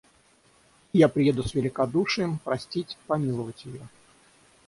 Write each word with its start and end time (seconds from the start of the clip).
И 0.93 0.97
я 0.97 1.07
приеду 1.09 1.43
с 1.43 1.53
великодушием— 1.53 2.39
простить, 2.43 2.97
помиловать 3.05 3.65
ее. 3.65 3.87